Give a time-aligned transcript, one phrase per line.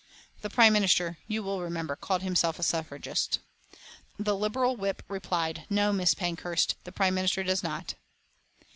[0.41, 3.37] The Prime Minister, you will remember, called himself a suffragist.
[4.17, 6.17] The Liberal whip replied, "No, Mrs.
[6.17, 7.93] Pankhurst, the Prime Minister does not."